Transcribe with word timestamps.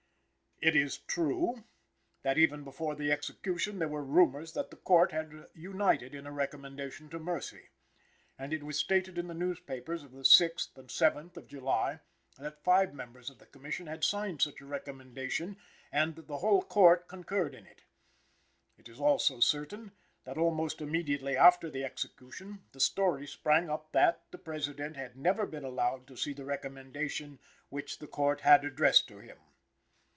It 0.63 0.75
is 0.75 0.99
true, 0.99 1.63
that 2.21 2.37
even 2.37 2.63
before 2.63 2.93
the 2.93 3.11
execution 3.11 3.79
there 3.79 3.87
were 3.87 4.03
rumors 4.03 4.53
that 4.53 4.69
the 4.69 4.75
Court 4.75 5.11
had 5.11 5.47
united 5.55 6.13
in 6.13 6.27
a 6.27 6.31
recommendation 6.31 7.09
to 7.09 7.17
mercy, 7.17 7.69
and 8.37 8.53
it 8.53 8.61
was 8.61 8.77
stated 8.77 9.17
in 9.17 9.25
the 9.25 9.33
newspapers 9.33 10.03
of 10.03 10.11
the 10.11 10.21
6th 10.21 10.77
and 10.77 10.87
7th 10.89 11.35
of 11.35 11.47
July 11.47 11.99
that 12.37 12.63
five 12.63 12.93
members 12.93 13.31
of 13.31 13.39
the 13.39 13.47
Commission 13.47 13.87
had 13.87 14.03
signed 14.03 14.39
such 14.43 14.61
a 14.61 14.65
recommendation 14.67 15.57
and 15.91 16.15
the 16.15 16.37
whole 16.37 16.61
Court 16.61 17.07
concurred 17.07 17.55
in 17.55 17.65
it. 17.65 17.81
It 18.77 18.87
is 18.87 18.99
also 18.99 19.39
certain, 19.39 19.93
that 20.25 20.37
almost 20.37 20.79
immediately 20.79 21.35
after 21.35 21.71
the 21.71 21.83
execution 21.83 22.65
the 22.71 22.79
story 22.79 23.25
sprang 23.25 23.67
up 23.71 23.91
that 23.93 24.29
the 24.29 24.37
President 24.37 24.95
had 24.95 25.17
never 25.17 25.47
been 25.47 25.63
allowed 25.65 26.05
to 26.05 26.15
see 26.15 26.33
the 26.33 26.45
recommendation 26.45 27.39
which 27.69 27.97
the 27.97 28.05
Court 28.05 28.41
had 28.41 28.63
addressed 28.63 29.07
to 29.07 29.17
him. 29.17 29.39